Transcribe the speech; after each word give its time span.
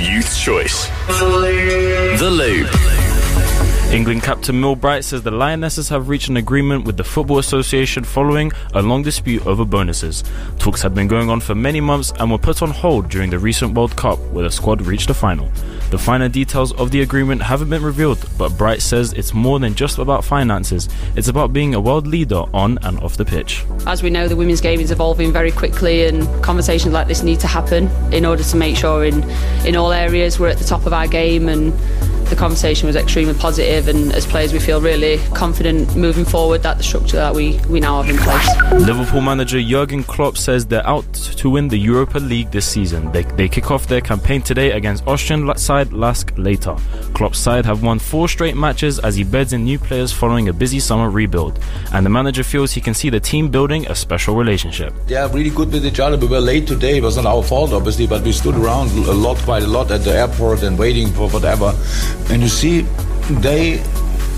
youth 0.00 0.36
choice. 0.38 0.88
The 1.08 2.30
Loop. 2.30 2.68
England 3.92 4.22
captain 4.22 4.60
Millie 4.60 4.76
Bright 4.76 5.04
says 5.04 5.22
the 5.22 5.30
Lionesses 5.30 5.88
have 5.88 6.08
reached 6.08 6.28
an 6.28 6.36
agreement 6.36 6.84
with 6.84 6.96
the 6.96 7.04
Football 7.04 7.38
Association 7.38 8.04
following 8.04 8.52
a 8.72 8.80
long 8.80 9.02
dispute 9.02 9.44
over 9.46 9.64
bonuses. 9.64 10.22
Talks 10.58 10.80
had 10.80 10.94
been 10.94 11.08
going 11.08 11.28
on 11.28 11.40
for 11.40 11.54
many 11.54 11.80
months 11.80 12.12
and 12.18 12.30
were 12.30 12.38
put 12.38 12.62
on 12.62 12.70
hold 12.70 13.08
during 13.08 13.30
the 13.30 13.38
recent 13.38 13.74
World 13.74 13.96
Cup, 13.96 14.18
where 14.30 14.44
the 14.44 14.50
squad 14.50 14.82
reached 14.82 15.08
the 15.08 15.14
final. 15.14 15.50
The 15.90 15.98
finer 15.98 16.28
details 16.28 16.72
of 16.74 16.92
the 16.92 17.02
agreement 17.02 17.42
haven't 17.42 17.68
been 17.68 17.82
revealed, 17.82 18.24
but 18.38 18.56
Bright 18.56 18.80
says 18.80 19.12
it's 19.12 19.34
more 19.34 19.58
than 19.58 19.74
just 19.74 19.98
about 19.98 20.24
finances. 20.24 20.88
It's 21.16 21.26
about 21.26 21.52
being 21.52 21.74
a 21.74 21.80
world 21.80 22.06
leader 22.06 22.44
on 22.54 22.78
and 22.82 23.00
off 23.00 23.16
the 23.16 23.24
pitch. 23.24 23.64
As 23.86 24.00
we 24.00 24.08
know, 24.08 24.28
the 24.28 24.36
women's 24.36 24.60
game 24.60 24.78
is 24.78 24.92
evolving 24.92 25.32
very 25.32 25.50
quickly, 25.50 26.06
and 26.06 26.28
conversations 26.44 26.94
like 26.94 27.08
this 27.08 27.24
need 27.24 27.40
to 27.40 27.48
happen 27.48 27.88
in 28.12 28.24
order 28.24 28.44
to 28.44 28.56
make 28.56 28.76
sure 28.76 29.04
in 29.04 29.22
in 29.66 29.74
all 29.74 29.92
areas 29.92 30.38
we're 30.38 30.48
at 30.48 30.58
the 30.58 30.64
top 30.64 30.86
of 30.86 30.92
our 30.92 31.08
game 31.08 31.48
and 31.48 31.72
the 32.30 32.36
conversation 32.36 32.86
was 32.86 32.94
extremely 32.94 33.34
positive 33.34 33.88
and 33.88 34.12
as 34.12 34.24
players 34.24 34.52
we 34.52 34.60
feel 34.60 34.80
really 34.80 35.18
confident 35.34 35.96
moving 35.96 36.24
forward 36.24 36.62
that 36.62 36.76
the 36.76 36.82
structure 36.82 37.16
that 37.16 37.34
we, 37.34 37.58
we 37.68 37.80
now 37.80 38.00
have 38.00 38.08
in 38.08 38.16
place. 38.22 38.86
Liverpool 38.86 39.20
manager 39.20 39.60
Jurgen 39.60 40.04
Klopp 40.04 40.36
says 40.36 40.64
they're 40.64 40.86
out 40.86 41.12
to 41.12 41.50
win 41.50 41.66
the 41.66 41.76
Europa 41.76 42.18
League 42.18 42.50
this 42.52 42.66
season. 42.66 43.10
They, 43.10 43.24
they 43.24 43.48
kick 43.48 43.72
off 43.72 43.88
their 43.88 44.00
campaign 44.00 44.42
today 44.42 44.70
against 44.70 45.06
Austrian 45.08 45.56
side 45.58 45.92
Lask 45.92 46.32
later. 46.36 46.76
Klopp's 47.14 47.38
side 47.38 47.66
have 47.66 47.82
won 47.82 47.98
four 47.98 48.28
straight 48.28 48.56
matches 48.56 49.00
as 49.00 49.16
he 49.16 49.24
beds 49.24 49.52
in 49.52 49.64
new 49.64 49.78
players 49.78 50.12
following 50.12 50.48
a 50.48 50.52
busy 50.52 50.78
summer 50.78 51.10
rebuild. 51.10 51.58
And 51.92 52.06
the 52.06 52.10
manager 52.10 52.44
feels 52.44 52.72
he 52.72 52.80
can 52.80 52.94
see 52.94 53.10
the 53.10 53.20
team 53.20 53.50
building 53.50 53.86
a 53.88 53.94
special 53.94 54.36
relationship. 54.36 54.94
They 55.06 55.16
are 55.16 55.28
really 55.28 55.50
good 55.50 55.72
with 55.72 55.84
each 55.84 55.98
other. 55.98 56.16
We 56.16 56.28
were 56.28 56.40
late 56.40 56.68
today. 56.68 56.98
It 56.98 57.02
was 57.02 57.16
not 57.16 57.26
our 57.26 57.42
fault, 57.42 57.72
obviously, 57.72 58.06
but 58.06 58.22
we 58.22 58.30
stood 58.30 58.54
around 58.54 58.90
a 58.92 59.12
lot, 59.12 59.36
quite 59.38 59.64
a 59.64 59.66
lot 59.66 59.90
at 59.90 60.04
the 60.04 60.12
airport 60.12 60.62
and 60.62 60.78
waiting 60.78 61.08
for 61.08 61.28
whatever. 61.28 61.74
And 62.28 62.42
you 62.42 62.48
see, 62.48 62.82
they 63.40 63.82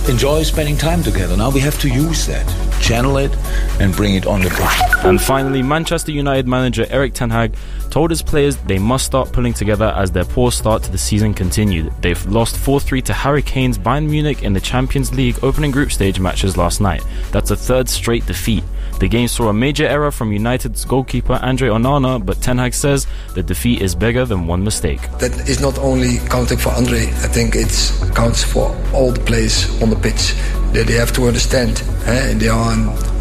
enjoy 0.08 0.42
spending 0.42 0.76
time 0.76 1.02
together. 1.02 1.36
Now 1.36 1.50
we 1.50 1.60
have 1.60 1.78
to 1.80 1.88
use 1.88 2.26
that, 2.26 2.46
channel 2.80 3.16
it, 3.18 3.34
and 3.80 3.94
bring 3.94 4.14
it 4.14 4.26
on 4.26 4.42
the 4.42 4.50
pitch. 4.50 5.04
And 5.04 5.20
finally, 5.20 5.62
Manchester 5.62 6.12
United 6.12 6.46
manager 6.46 6.86
Erik 6.90 7.14
Ten 7.14 7.30
Hag 7.30 7.54
told 7.90 8.10
his 8.10 8.22
players 8.22 8.56
they 8.56 8.78
must 8.78 9.04
start 9.04 9.32
pulling 9.32 9.52
together 9.52 9.92
as 9.96 10.10
their 10.10 10.24
poor 10.24 10.50
start 10.50 10.82
to 10.84 10.90
the 10.90 10.98
season 10.98 11.34
continued. 11.34 11.92
They've 12.00 12.24
lost 12.26 12.56
4 12.56 12.80
3 12.80 13.02
to 13.02 13.12
Harry 13.12 13.42
Kane's 13.42 13.78
Bayern 13.78 14.08
Munich 14.08 14.42
in 14.42 14.52
the 14.52 14.60
Champions 14.60 15.12
League 15.14 15.38
opening 15.42 15.70
group 15.70 15.92
stage 15.92 16.18
matches 16.18 16.56
last 16.56 16.80
night. 16.80 17.04
That's 17.30 17.50
a 17.50 17.56
third 17.56 17.88
straight 17.88 18.26
defeat. 18.26 18.64
The 19.02 19.08
game 19.08 19.26
saw 19.26 19.48
a 19.48 19.52
major 19.52 19.84
error 19.84 20.12
from 20.12 20.30
United's 20.30 20.84
goalkeeper 20.84 21.32
Andre 21.42 21.70
Onana, 21.70 22.24
but 22.24 22.40
Ten 22.40 22.58
Hag 22.58 22.72
says 22.72 23.08
the 23.34 23.42
defeat 23.42 23.82
is 23.82 23.96
bigger 23.96 24.24
than 24.24 24.46
one 24.46 24.62
mistake. 24.62 25.00
That 25.18 25.48
is 25.48 25.60
not 25.60 25.76
only 25.80 26.18
counting 26.28 26.56
for 26.56 26.68
Andre, 26.68 27.06
I 27.06 27.26
think 27.26 27.56
it 27.56 27.72
counts 28.14 28.44
for 28.44 28.68
all 28.94 29.10
the 29.10 29.18
players 29.18 29.66
on 29.82 29.90
the 29.90 29.96
pitch. 29.96 30.34
That 30.72 30.86
they 30.86 30.92
have 30.92 31.12
to 31.14 31.26
understand, 31.26 31.82
eh? 32.06 32.34
they 32.34 32.46
are 32.46 32.70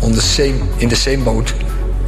on 0.03 0.11
the 0.11 0.21
same 0.21 0.61
in 0.79 0.87
the 0.87 0.95
same 0.95 1.25
boat, 1.25 1.51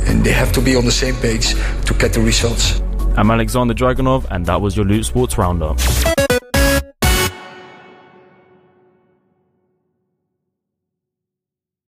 and 0.06 0.24
they 0.24 0.34
have 0.34 0.52
to 0.52 0.62
be 0.62 0.76
on 0.76 0.86
the 0.86 0.92
same 0.92 1.16
page 1.16 1.56
to 1.86 1.96
get 1.96 2.14
the 2.14 2.22
results. 2.22 2.80
I'm 3.18 3.32
Alexander 3.32 3.74
Dragunov, 3.74 4.28
and 4.30 4.46
that 4.46 4.62
was 4.62 4.78
your 4.78 4.86
Loop 4.86 5.04
Sports 5.04 5.36
Roundup. 5.40 5.80